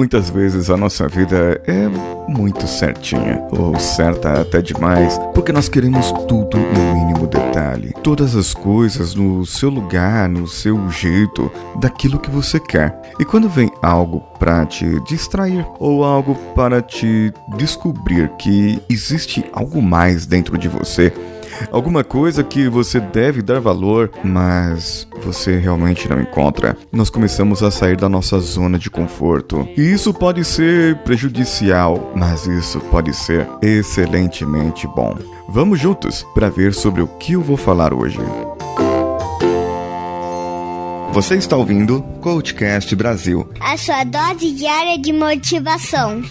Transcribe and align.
Muitas 0.00 0.30
vezes 0.30 0.70
a 0.70 0.78
nossa 0.78 1.06
vida 1.06 1.60
é 1.66 1.86
muito 2.26 2.66
certinha, 2.66 3.46
ou 3.50 3.78
certa 3.78 4.40
até 4.40 4.62
demais, 4.62 5.20
porque 5.34 5.52
nós 5.52 5.68
queremos 5.68 6.10
tudo 6.26 6.56
no 6.56 6.94
mínimo 6.94 7.26
detalhe. 7.26 7.92
Todas 8.02 8.34
as 8.34 8.54
coisas 8.54 9.14
no 9.14 9.44
seu 9.44 9.68
lugar, 9.68 10.26
no 10.26 10.48
seu 10.48 10.90
jeito, 10.90 11.52
daquilo 11.78 12.18
que 12.18 12.30
você 12.30 12.58
quer. 12.58 12.98
E 13.20 13.26
quando 13.26 13.46
vem 13.46 13.70
algo 13.82 14.20
para 14.38 14.64
te 14.64 14.98
distrair 15.00 15.66
ou 15.78 16.02
algo 16.02 16.34
para 16.54 16.80
te 16.80 17.30
descobrir 17.58 18.30
que 18.38 18.80
existe 18.88 19.44
algo 19.52 19.82
mais 19.82 20.24
dentro 20.24 20.56
de 20.56 20.66
você, 20.66 21.12
alguma 21.70 22.04
coisa 22.04 22.42
que 22.42 22.68
você 22.68 23.00
deve 23.00 23.42
dar 23.42 23.60
valor, 23.60 24.10
mas 24.24 25.06
você 25.22 25.58
realmente 25.58 26.08
não 26.08 26.20
encontra, 26.20 26.76
nós 26.92 27.10
começamos 27.10 27.62
a 27.62 27.70
sair 27.70 27.96
da 27.96 28.08
nossa 28.08 28.38
zona 28.38 28.78
de 28.78 28.90
conforto. 28.90 29.68
E 29.76 29.82
isso 29.92 30.12
pode 30.12 30.44
ser 30.44 30.96
prejudicial, 30.98 32.12
mas 32.14 32.46
isso 32.46 32.80
pode 32.90 33.14
ser 33.14 33.46
excelentemente 33.62 34.86
bom. 34.86 35.16
Vamos 35.48 35.80
juntos 35.80 36.26
para 36.34 36.48
ver 36.48 36.72
sobre 36.72 37.02
o 37.02 37.06
que 37.06 37.32
eu 37.32 37.42
vou 37.42 37.56
falar 37.56 37.92
hoje. 37.92 38.18
Você 41.12 41.34
está 41.34 41.56
ouvindo 41.56 42.02
Coachcast 42.20 42.94
Brasil 42.94 43.48
a 43.60 43.76
sua 43.76 44.04
dose 44.04 44.52
diária 44.52 44.96
de 44.96 45.12
motivação. 45.12 46.22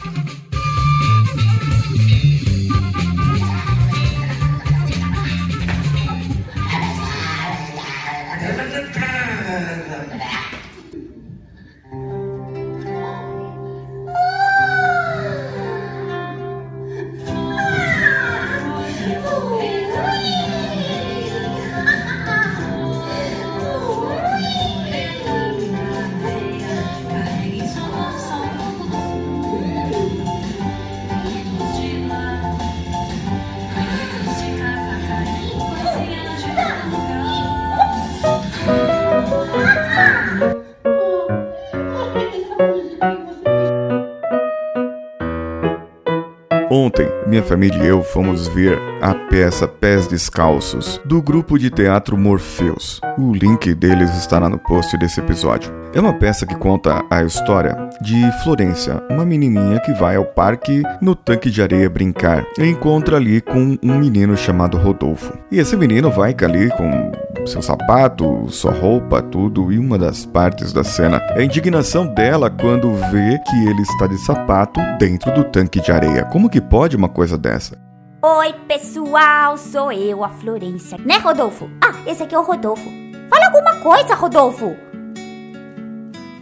Minha 47.30 47.44
família 47.44 47.78
e 47.84 47.88
eu 47.88 48.02
fomos 48.02 48.48
ver 48.48 48.80
a 49.10 49.16
peça 49.16 49.68
Pés 49.68 50.06
Descalços, 50.06 51.02
do 51.04 51.20
grupo 51.20 51.58
de 51.58 51.72
teatro 51.72 52.16
Morpheus. 52.16 53.02
O 53.18 53.34
link 53.34 53.74
deles 53.74 54.16
estará 54.16 54.48
no 54.48 54.60
post 54.60 54.96
desse 55.00 55.20
episódio. 55.20 55.74
É 55.96 56.00
uma 56.00 56.14
peça 56.14 56.46
que 56.46 56.54
conta 56.54 57.04
a 57.10 57.24
história 57.24 57.76
de 58.04 58.32
Florência, 58.44 59.02
uma 59.10 59.26
menininha 59.26 59.80
que 59.80 59.94
vai 59.94 60.16
ao 60.16 60.26
parque 60.26 60.84
no 61.02 61.16
tanque 61.16 61.50
de 61.50 61.60
areia 61.60 61.90
brincar 61.90 62.46
e 62.60 62.68
encontra 62.68 63.16
ali 63.18 63.42
com 63.42 63.76
um 63.82 63.98
menino 63.98 64.38
chamado 64.38 64.78
Rodolfo. 64.78 65.36
E 65.52 65.58
esse 65.58 65.76
menino 65.76 66.12
vai 66.12 66.36
ali 66.44 66.70
com 66.70 67.12
seu 67.48 67.64
sapato, 67.64 68.46
sua 68.50 68.74
roupa, 68.74 69.24
tudo, 69.24 69.72
e 69.72 69.80
uma 69.80 69.98
das 69.98 70.24
partes 70.24 70.72
da 70.72 70.84
cena 70.84 71.18
é 71.32 71.40
a 71.40 71.44
indignação 71.44 72.06
dela 72.06 72.48
quando 72.48 72.94
vê 72.94 73.40
que 73.40 73.68
ele 73.68 73.82
está 73.82 74.06
de 74.06 74.20
sapato 74.20 74.80
dentro 75.00 75.34
do 75.34 75.44
tanque 75.46 75.82
de 75.82 75.92
areia. 75.92 76.26
Como 76.26 76.48
que 76.48 76.62
pode 76.62 76.96
uma 76.96 77.10
coisa 77.10 77.40
dessa? 77.40 77.89
Oi, 78.22 78.52
pessoal, 78.68 79.58
sou 79.58 79.94
eu, 79.94 80.26
a 80.26 80.30
Florência. 80.30 80.98
Né, 81.06 81.20
Rodolfo? 81.20 81.70
Ah, 81.82 81.94
esse 82.06 82.22
aqui 82.22 82.36
é 82.36 82.38
o 82.38 82.44
Rodolfo. 82.44 82.90
Fala 83.30 83.46
alguma 83.46 83.76
coisa, 83.78 84.14
Rodolfo. 84.14 84.76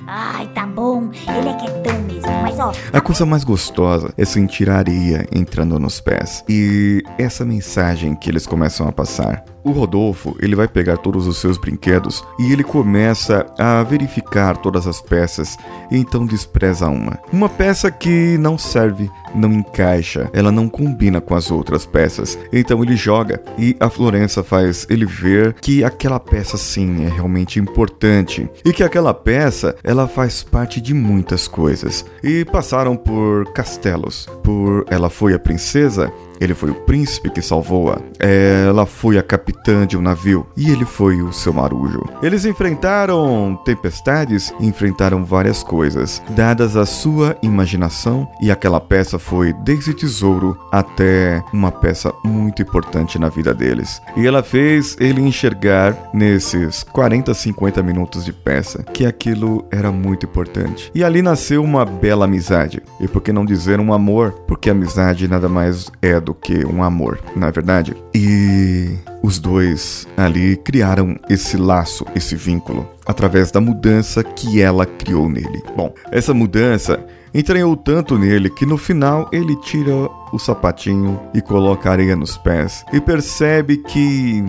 Ai, 0.07 0.47
tá 0.55 0.65
bom. 0.65 1.11
Ele 1.11 1.49
é 1.49 1.53
quietão 1.53 1.99
mesmo, 1.99 2.16
A 2.91 3.01
coisa 3.01 3.25
mais 3.25 3.43
gostosa 3.43 4.13
é 4.17 4.25
sentir 4.25 4.69
a 4.69 4.77
areia 4.77 5.27
entrando 5.31 5.79
nos 5.79 5.99
pés. 5.99 6.43
E 6.49 7.03
essa 7.17 7.45
mensagem 7.45 8.15
que 8.15 8.29
eles 8.29 8.45
começam 8.45 8.87
a 8.87 8.91
passar. 8.91 9.43
O 9.67 9.71
Rodolfo, 9.71 10.33
ele 10.39 10.55
vai 10.55 10.65
pegar 10.65 10.95
todos 10.95 11.27
os 11.27 11.39
seus 11.39 11.57
brinquedos 11.57 12.23
e 12.39 12.53
ele 12.53 12.63
começa 12.63 13.45
a 13.59 13.83
verificar 13.83 14.55
todas 14.55 14.87
as 14.87 15.01
peças 15.01 15.57
e 15.91 15.97
então 15.97 16.25
despreza 16.25 16.87
uma. 16.87 17.19
Uma 17.33 17.49
peça 17.49 17.91
que 17.91 18.37
não 18.37 18.57
serve, 18.57 19.11
não 19.35 19.51
encaixa, 19.51 20.29
ela 20.31 20.53
não 20.53 20.69
combina 20.69 21.19
com 21.19 21.35
as 21.35 21.51
outras 21.51 21.85
peças. 21.85 22.39
Então 22.53 22.81
ele 22.81 22.95
joga 22.95 23.43
e 23.57 23.75
a 23.77 23.89
Florença 23.89 24.41
faz 24.41 24.87
ele 24.89 25.05
ver 25.05 25.53
que 25.55 25.83
aquela 25.83 26.19
peça 26.19 26.55
sim 26.55 27.03
é 27.05 27.09
realmente 27.09 27.59
importante 27.59 28.49
e 28.63 28.71
que 28.71 28.83
aquela 28.83 29.13
peça 29.13 29.75
ela 29.83 30.07
faz 30.07 30.43
parte 30.43 30.79
de 30.79 30.93
muitas 30.93 31.45
coisas. 31.45 32.05
E 32.23 32.43
passaram 32.45 32.95
por 32.95 33.51
castelos, 33.53 34.27
por 34.43 34.85
ela 34.89 35.09
foi 35.09 35.33
a 35.33 35.39
princesa 35.39 36.11
ele 36.39 36.53
foi 36.53 36.71
o 36.71 36.75
príncipe 36.75 37.29
que 37.29 37.41
salvou-a. 37.41 37.99
Ela 38.19 38.85
foi 38.85 39.17
a 39.17 39.23
capitã 39.23 39.85
de 39.85 39.97
um 39.97 40.01
navio 40.01 40.45
e 40.55 40.69
ele 40.69 40.85
foi 40.85 41.21
o 41.21 41.31
seu 41.31 41.53
marujo. 41.53 42.03
Eles 42.21 42.45
enfrentaram 42.45 43.59
tempestades 43.65 44.53
e 44.59 44.67
enfrentaram 44.67 45.23
várias 45.23 45.63
coisas, 45.63 46.21
dadas 46.29 46.75
a 46.75 46.85
sua 46.85 47.37
imaginação, 47.41 48.27
e 48.41 48.51
aquela 48.51 48.79
peça 48.79 49.19
foi 49.19 49.53
desde 49.53 49.93
tesouro 49.93 50.57
até 50.71 51.43
uma 51.53 51.71
peça 51.71 52.13
muito 52.23 52.61
importante 52.61 53.19
na 53.19 53.29
vida 53.29 53.53
deles. 53.53 54.01
E 54.15 54.25
ela 54.25 54.43
fez 54.43 54.95
ele 54.99 55.21
enxergar 55.21 55.95
nesses 56.13 56.83
40, 56.83 57.33
50 57.33 57.83
minutos 57.83 58.25
de 58.25 58.33
peça 58.33 58.83
que 58.83 59.05
aquilo 59.05 59.65
era 59.71 59.91
muito 59.91 60.25
importante. 60.25 60.91
E 60.93 61.03
ali 61.03 61.21
nasceu 61.21 61.63
uma 61.63 61.85
bela 61.85 62.25
amizade. 62.25 62.81
E 62.99 63.07
por 63.07 63.21
que 63.21 63.31
não 63.31 63.45
dizer 63.45 63.79
um 63.79 63.93
amor? 63.93 64.31
Porque 64.47 64.69
amizade 64.69 65.27
nada 65.27 65.49
mais 65.49 65.91
é 66.01 66.19
do 66.27 66.33
que 66.33 66.65
um 66.65 66.83
amor, 66.83 67.19
na 67.37 67.47
é 67.47 67.51
verdade? 67.51 67.95
E 68.13 68.97
os 69.23 69.39
dois 69.39 70.05
ali 70.17 70.57
criaram 70.57 71.17
esse 71.29 71.55
laço, 71.55 72.05
esse 72.13 72.35
vínculo, 72.35 72.85
através 73.05 73.49
da 73.49 73.61
mudança 73.61 74.21
que 74.21 74.61
ela 74.61 74.85
criou 74.85 75.29
nele. 75.29 75.63
Bom, 75.75 75.93
essa 76.11 76.33
mudança 76.33 76.99
entranhou 77.33 77.77
tanto 77.77 78.17
nele 78.17 78.49
que 78.49 78.65
no 78.65 78.77
final 78.77 79.29
ele 79.31 79.55
tira 79.61 79.93
o 80.33 80.37
sapatinho 80.37 81.17
e 81.33 81.41
coloca 81.41 81.89
areia 81.89 82.15
nos 82.15 82.37
pés 82.37 82.83
e 82.91 82.99
percebe 82.99 83.77
que 83.77 84.43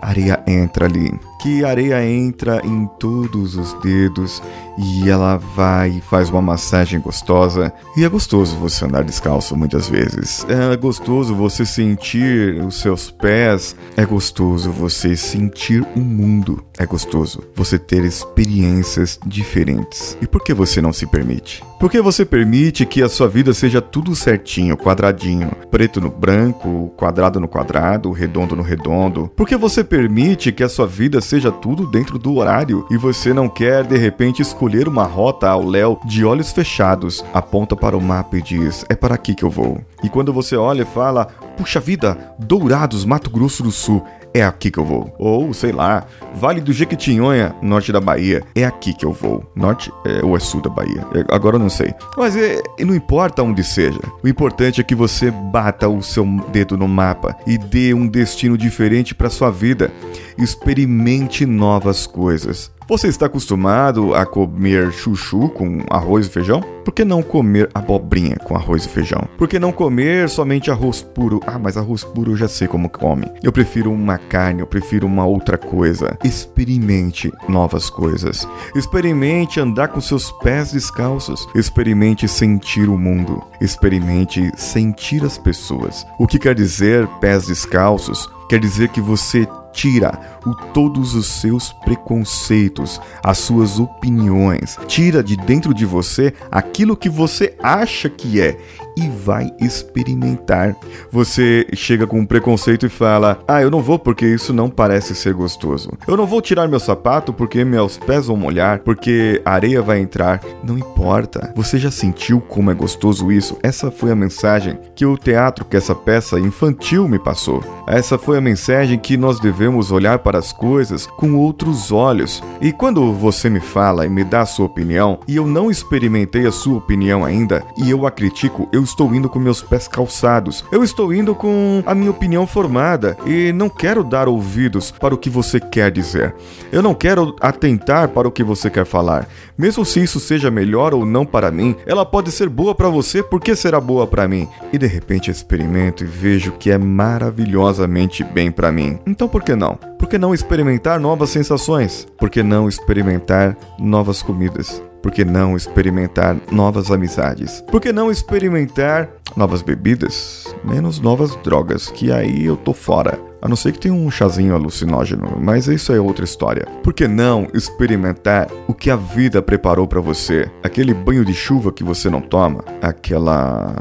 areia 0.00 0.42
entra 0.44 0.86
ali 0.86 1.12
que 1.42 1.64
a 1.64 1.70
areia 1.70 2.06
entra 2.06 2.60
em 2.64 2.86
todos 3.00 3.56
os 3.56 3.72
dedos 3.82 4.40
e 4.78 5.10
ela 5.10 5.36
vai 5.36 5.90
e 5.90 6.00
faz 6.00 6.30
uma 6.30 6.40
massagem 6.40 7.00
gostosa. 7.00 7.72
E 7.96 8.04
é 8.04 8.08
gostoso 8.08 8.56
você 8.56 8.84
andar 8.84 9.02
descalço 9.02 9.56
muitas 9.56 9.88
vezes. 9.88 10.46
É 10.48 10.76
gostoso 10.76 11.34
você 11.34 11.66
sentir 11.66 12.62
os 12.64 12.80
seus 12.80 13.10
pés. 13.10 13.74
É 13.96 14.06
gostoso 14.06 14.70
você 14.70 15.16
sentir 15.16 15.84
o 15.96 16.00
mundo. 16.00 16.64
É 16.78 16.86
gostoso 16.86 17.42
você 17.54 17.78
ter 17.78 18.04
experiências 18.04 19.18
diferentes. 19.26 20.16
E 20.22 20.26
por 20.26 20.42
que 20.42 20.54
você 20.54 20.80
não 20.80 20.92
se 20.92 21.06
permite? 21.06 21.62
Por 21.78 21.90
que 21.90 22.00
você 22.00 22.24
permite 22.24 22.86
que 22.86 23.02
a 23.02 23.08
sua 23.08 23.28
vida 23.28 23.52
seja 23.52 23.82
tudo 23.82 24.14
certinho, 24.14 24.76
quadradinho, 24.76 25.50
preto 25.70 26.00
no 26.00 26.08
branco, 26.08 26.92
quadrado 26.96 27.40
no 27.40 27.48
quadrado, 27.48 28.12
redondo 28.12 28.54
no 28.54 28.62
redondo? 28.62 29.28
Por 29.34 29.48
que 29.48 29.56
você 29.56 29.82
permite 29.82 30.52
que 30.52 30.62
a 30.62 30.68
sua 30.68 30.86
vida 30.86 31.20
seja 31.32 31.50
tudo 31.50 31.86
dentro 31.86 32.18
do 32.18 32.36
horário 32.36 32.86
e 32.90 32.98
você 32.98 33.32
não 33.32 33.48
quer 33.48 33.86
de 33.86 33.96
repente 33.96 34.42
escolher 34.42 34.86
uma 34.86 35.04
rota 35.04 35.48
ao 35.48 35.64
léu 35.64 35.98
de 36.04 36.26
olhos 36.26 36.52
fechados, 36.52 37.24
aponta 37.32 37.74
para 37.74 37.96
o 37.96 38.02
mapa 38.02 38.36
e 38.36 38.42
diz: 38.42 38.84
"É 38.86 38.94
para 38.94 39.14
aqui 39.14 39.34
que 39.34 39.42
eu 39.42 39.48
vou". 39.48 39.80
E 40.04 40.10
quando 40.10 40.30
você 40.30 40.56
olha 40.56 40.82
e 40.82 40.84
fala: 40.84 41.24
"Puxa 41.56 41.80
vida, 41.80 42.34
Dourados, 42.38 43.06
Mato 43.06 43.30
Grosso 43.30 43.62
do 43.62 43.70
Sul, 43.70 44.04
é 44.34 44.42
aqui 44.42 44.70
que 44.70 44.78
eu 44.78 44.84
vou. 44.84 45.14
Ou, 45.18 45.52
sei 45.52 45.72
lá, 45.72 46.06
Vale 46.34 46.60
do 46.60 46.72
Jequitinhonha, 46.72 47.54
norte 47.60 47.92
da 47.92 48.00
Bahia, 48.00 48.42
é 48.54 48.64
aqui 48.64 48.94
que 48.94 49.04
eu 49.04 49.12
vou. 49.12 49.44
Norte 49.54 49.92
é, 50.04 50.24
ou 50.24 50.36
é 50.36 50.40
sul 50.40 50.60
da 50.62 50.70
Bahia? 50.70 51.06
É, 51.14 51.34
agora 51.34 51.56
eu 51.56 51.60
não 51.60 51.68
sei. 51.68 51.92
Mas 52.16 52.36
é, 52.36 52.60
não 52.80 52.94
importa 52.94 53.42
onde 53.42 53.62
seja. 53.62 54.00
O 54.22 54.28
importante 54.28 54.80
é 54.80 54.84
que 54.84 54.94
você 54.94 55.30
bata 55.30 55.88
o 55.88 56.02
seu 56.02 56.24
dedo 56.50 56.76
no 56.76 56.88
mapa 56.88 57.36
e 57.46 57.58
dê 57.58 57.92
um 57.92 58.06
destino 58.06 58.56
diferente 58.56 59.14
para 59.14 59.28
sua 59.28 59.50
vida. 59.50 59.90
Experimente 60.38 61.44
novas 61.44 62.06
coisas. 62.06 62.70
Você 62.88 63.06
está 63.06 63.26
acostumado 63.26 64.12
a 64.14 64.26
comer 64.26 64.92
chuchu 64.92 65.48
com 65.50 65.84
arroz 65.88 66.26
e 66.26 66.30
feijão? 66.30 66.60
Por 66.84 66.92
que 66.92 67.04
não 67.04 67.22
comer 67.22 67.70
abobrinha 67.72 68.36
com 68.36 68.56
arroz 68.56 68.84
e 68.84 68.88
feijão? 68.88 69.28
Por 69.38 69.46
que 69.46 69.58
não 69.58 69.70
comer 69.70 70.28
somente 70.28 70.68
arroz 70.68 71.00
puro? 71.00 71.40
Ah, 71.46 71.58
mas 71.58 71.76
arroz 71.76 72.02
puro 72.02 72.32
eu 72.32 72.36
já 72.36 72.48
sei 72.48 72.66
como 72.66 72.90
come. 72.90 73.30
Eu 73.42 73.52
prefiro 73.52 73.92
uma 73.92 74.18
carne, 74.18 74.60
eu 74.60 74.66
prefiro 74.66 75.06
uma 75.06 75.24
outra 75.24 75.56
coisa. 75.56 76.18
Experimente 76.24 77.32
novas 77.48 77.88
coisas. 77.88 78.46
Experimente 78.74 79.60
andar 79.60 79.88
com 79.88 80.00
seus 80.00 80.32
pés 80.32 80.72
descalços. 80.72 81.46
Experimente 81.54 82.26
sentir 82.26 82.88
o 82.88 82.98
mundo. 82.98 83.40
Experimente 83.60 84.50
sentir 84.56 85.24
as 85.24 85.38
pessoas. 85.38 86.04
O 86.18 86.26
que 86.26 86.38
quer 86.38 86.54
dizer 86.54 87.06
pés 87.20 87.46
descalços? 87.46 88.28
Quer 88.48 88.58
dizer 88.58 88.88
que 88.88 89.00
você 89.00 89.46
tira 89.72 90.38
o, 90.46 90.54
todos 90.72 91.14
os 91.14 91.26
seus 91.26 91.72
preconceitos, 91.72 93.00
as 93.22 93.38
suas 93.38 93.78
opiniões, 93.78 94.78
tira 94.86 95.22
de 95.22 95.36
dentro 95.36 95.72
de 95.72 95.84
você 95.84 96.32
aquilo 96.50 96.96
que 96.96 97.08
você 97.08 97.54
acha 97.62 98.08
que 98.08 98.40
é 98.40 98.58
e 98.96 99.08
vai 99.08 99.50
experimentar. 99.60 100.76
Você 101.10 101.66
chega 101.74 102.06
com 102.06 102.20
um 102.20 102.26
preconceito 102.26 102.86
e 102.86 102.88
fala: 102.88 103.38
Ah, 103.46 103.62
eu 103.62 103.70
não 103.70 103.80
vou 103.80 103.98
porque 103.98 104.26
isso 104.26 104.52
não 104.52 104.68
parece 104.68 105.14
ser 105.14 105.34
gostoso. 105.34 105.90
Eu 106.06 106.16
não 106.16 106.26
vou 106.26 106.40
tirar 106.40 106.68
meu 106.68 106.80
sapato 106.80 107.32
porque 107.32 107.64
meus 107.64 107.98
pés 107.98 108.26
vão 108.26 108.36
molhar, 108.36 108.80
porque 108.80 109.40
a 109.44 109.52
areia 109.52 109.82
vai 109.82 110.00
entrar. 110.00 110.40
Não 110.62 110.78
importa. 110.78 111.52
Você 111.56 111.78
já 111.78 111.90
sentiu 111.90 112.40
como 112.40 112.70
é 112.70 112.74
gostoso 112.74 113.30
isso? 113.30 113.58
Essa 113.62 113.90
foi 113.90 114.10
a 114.10 114.16
mensagem 114.16 114.78
que 114.94 115.06
o 115.06 115.16
teatro, 115.16 115.64
que 115.64 115.76
essa 115.76 115.94
peça 115.94 116.38
infantil 116.38 117.08
me 117.08 117.18
passou. 117.18 117.62
Essa 117.86 118.18
foi 118.18 118.38
a 118.38 118.40
mensagem 118.40 118.98
que 118.98 119.16
nós 119.16 119.40
devemos 119.40 119.90
olhar 119.90 120.18
para 120.20 120.38
as 120.38 120.52
coisas 120.52 121.06
com 121.06 121.34
outros 121.34 121.92
olhos. 121.92 122.42
E 122.60 122.72
quando 122.72 123.12
você 123.12 123.48
me 123.48 123.60
fala 123.60 124.06
e 124.06 124.08
me 124.08 124.24
dá 124.24 124.42
a 124.42 124.46
sua 124.46 124.66
opinião, 124.66 125.18
e 125.26 125.36
eu 125.36 125.46
não 125.46 125.70
experimentei 125.70 126.46
a 126.46 126.52
sua 126.52 126.78
opinião 126.78 127.24
ainda, 127.24 127.64
e 127.76 127.90
eu 127.90 128.06
a 128.06 128.10
critico, 128.10 128.68
eu 128.72 128.81
estou 128.82 129.14
indo 129.14 129.28
com 129.28 129.38
meus 129.38 129.62
pés 129.62 129.88
calçados. 129.88 130.64
Eu 130.70 130.82
estou 130.82 131.12
indo 131.12 131.34
com 131.34 131.82
a 131.86 131.94
minha 131.94 132.10
opinião 132.10 132.46
formada 132.46 133.16
e 133.26 133.52
não 133.52 133.68
quero 133.68 134.04
dar 134.04 134.28
ouvidos 134.28 134.90
para 134.90 135.14
o 135.14 135.18
que 135.18 135.30
você 135.30 135.60
quer 135.60 135.90
dizer. 135.90 136.34
Eu 136.70 136.82
não 136.82 136.94
quero 136.94 137.36
atentar 137.40 138.08
para 138.08 138.28
o 138.28 138.32
que 138.32 138.44
você 138.44 138.70
quer 138.70 138.84
falar. 138.84 139.28
Mesmo 139.56 139.84
se 139.84 140.02
isso 140.02 140.20
seja 140.20 140.50
melhor 140.50 140.94
ou 140.94 141.04
não 141.04 141.24
para 141.24 141.50
mim, 141.50 141.76
ela 141.86 142.04
pode 142.04 142.30
ser 142.30 142.48
boa 142.48 142.74
para 142.74 142.88
você, 142.88 143.22
porque 143.22 143.54
será 143.56 143.80
boa 143.80 144.06
para 144.06 144.28
mim? 144.28 144.48
E 144.72 144.78
de 144.78 144.86
repente 144.86 145.30
experimento 145.30 146.04
e 146.04 146.06
vejo 146.06 146.52
que 146.52 146.70
é 146.70 146.78
maravilhosamente 146.78 148.24
bem 148.24 148.50
para 148.50 148.72
mim. 148.72 148.98
Então 149.06 149.28
por 149.28 149.42
que 149.42 149.54
não? 149.54 149.76
Por 149.98 150.08
que 150.08 150.18
não 150.18 150.34
experimentar 150.34 150.98
novas 150.98 151.30
sensações? 151.30 152.06
Por 152.18 152.28
que 152.28 152.42
não 152.42 152.68
experimentar 152.68 153.56
novas 153.78 154.22
comidas? 154.22 154.82
Por 155.02 155.10
que 155.10 155.24
não 155.24 155.56
experimentar 155.56 156.36
novas 156.50 156.90
amizades? 156.90 157.60
Por 157.68 157.80
que 157.80 157.92
não 157.92 158.10
experimentar 158.10 159.10
novas 159.36 159.60
bebidas? 159.60 160.54
Menos 160.64 161.00
novas 161.00 161.34
drogas, 161.42 161.88
que 161.88 162.12
aí 162.12 162.44
eu 162.44 162.56
tô 162.56 162.72
fora. 162.72 163.18
A 163.42 163.48
não 163.48 163.56
ser 163.56 163.72
que 163.72 163.80
tenha 163.80 163.92
um 163.94 164.08
chazinho 164.08 164.54
alucinógeno, 164.54 165.36
mas 165.40 165.66
isso 165.66 165.92
é 165.92 166.00
outra 166.00 166.24
história. 166.24 166.64
Por 166.84 166.94
que 166.94 167.08
não 167.08 167.48
experimentar 167.52 168.48
o 168.68 168.74
que 168.74 168.88
a 168.88 168.94
vida 168.94 169.42
preparou 169.42 169.88
para 169.88 170.00
você? 170.00 170.48
Aquele 170.62 170.94
banho 170.94 171.24
de 171.24 171.34
chuva 171.34 171.72
que 171.72 171.82
você 171.82 172.08
não 172.08 172.20
toma, 172.20 172.64
aquela 172.80 173.74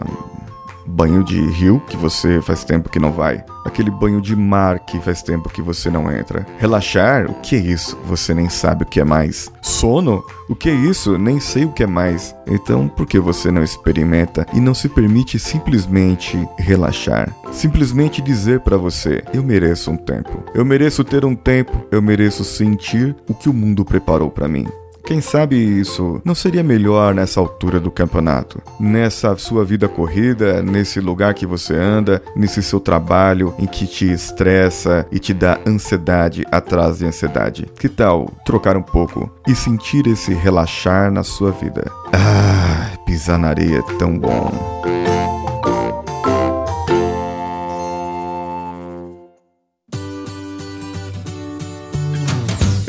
banho 0.85 1.23
de 1.23 1.39
rio 1.39 1.81
que 1.87 1.97
você 1.97 2.41
faz 2.41 2.63
tempo 2.63 2.89
que 2.89 2.99
não 2.99 3.11
vai, 3.11 3.43
aquele 3.65 3.91
banho 3.91 4.21
de 4.21 4.35
mar 4.35 4.79
que 4.79 4.99
faz 4.99 5.21
tempo 5.21 5.49
que 5.49 5.61
você 5.61 5.89
não 5.89 6.11
entra. 6.11 6.45
Relaxar, 6.57 7.29
o 7.29 7.35
que 7.35 7.55
é 7.55 7.59
isso? 7.59 7.97
Você 8.05 8.33
nem 8.33 8.49
sabe 8.49 8.83
o 8.83 8.85
que 8.85 8.99
é 8.99 9.03
mais. 9.03 9.51
Sono, 9.61 10.23
o 10.49 10.55
que 10.55 10.69
é 10.69 10.73
isso? 10.73 11.17
Nem 11.17 11.39
sei 11.39 11.65
o 11.65 11.71
que 11.71 11.83
é 11.83 11.87
mais. 11.87 12.35
Então, 12.47 12.87
por 12.87 13.05
que 13.05 13.19
você 13.19 13.51
não 13.51 13.63
experimenta 13.63 14.45
e 14.53 14.59
não 14.59 14.73
se 14.73 14.89
permite 14.89 15.39
simplesmente 15.39 16.37
relaxar? 16.57 17.33
Simplesmente 17.51 18.21
dizer 18.21 18.61
para 18.61 18.77
você: 18.77 19.23
eu 19.33 19.43
mereço 19.43 19.91
um 19.91 19.97
tempo. 19.97 20.43
Eu 20.53 20.65
mereço 20.65 21.03
ter 21.03 21.25
um 21.25 21.35
tempo. 21.35 21.85
Eu 21.91 22.01
mereço 22.01 22.43
sentir 22.43 23.15
o 23.29 23.33
que 23.33 23.49
o 23.49 23.53
mundo 23.53 23.85
preparou 23.85 24.29
para 24.29 24.47
mim. 24.47 24.65
Quem 25.03 25.19
sabe 25.21 25.55
isso 25.55 26.21
não 26.23 26.35
seria 26.35 26.63
melhor 26.63 27.13
nessa 27.13 27.39
altura 27.39 27.79
do 27.79 27.91
campeonato? 27.91 28.61
Nessa 28.79 29.35
sua 29.37 29.65
vida 29.65 29.87
corrida, 29.87 30.61
nesse 30.61 30.99
lugar 30.99 31.33
que 31.33 31.45
você 31.45 31.75
anda, 31.75 32.21
nesse 32.35 32.61
seu 32.61 32.79
trabalho 32.79 33.53
em 33.59 33.65
que 33.65 33.85
te 33.87 34.11
estressa 34.11 35.05
e 35.11 35.19
te 35.19 35.33
dá 35.33 35.59
ansiedade 35.65 36.43
atrás 36.51 36.99
de 36.99 37.05
ansiedade. 37.05 37.67
Que 37.79 37.89
tal 37.89 38.31
trocar 38.45 38.77
um 38.77 38.83
pouco 38.83 39.29
e 39.47 39.55
sentir 39.55 40.07
esse 40.07 40.33
relaxar 40.33 41.11
na 41.11 41.23
sua 41.23 41.51
vida? 41.51 41.91
Ah, 42.13 42.97
pisar 43.05 43.37
na 43.37 43.49
areia 43.49 43.79
é 43.79 43.97
tão 43.97 44.17
bom. 44.17 44.51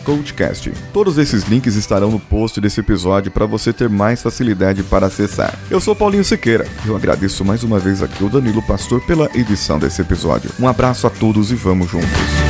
coachcast. 0.03 0.71
Todos 0.93 1.17
esses 1.17 1.45
links 1.45 1.75
estarão 1.75 2.11
no 2.11 2.19
post 2.19 2.61
desse 2.61 2.79
episódio 2.79 3.31
para 3.31 3.47
você 3.47 3.73
ter 3.73 3.89
mais 3.89 4.21
facilidade 4.21 4.83
para 4.83 5.07
acessar. 5.07 5.57
Eu 5.71 5.81
sou 5.81 5.95
Paulinho 5.95 6.23
Siqueira. 6.23 6.67
Eu 6.85 6.95
agradeço 6.95 7.43
mais 7.43 7.63
uma 7.63 7.79
vez 7.79 8.03
aqui 8.03 8.23
o 8.23 8.29
Danilo 8.29 8.61
Pastor 8.61 9.01
pela 9.01 9.29
edição 9.33 9.79
desse 9.79 10.01
episódio. 10.01 10.51
Um 10.59 10.67
abraço 10.67 11.07
a 11.07 11.09
todos 11.09 11.51
e 11.51 11.55
vamos 11.55 11.89
juntos. 11.89 12.44